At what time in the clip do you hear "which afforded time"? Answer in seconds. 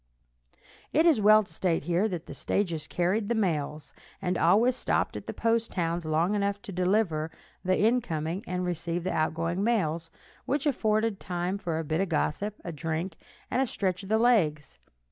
10.47-11.59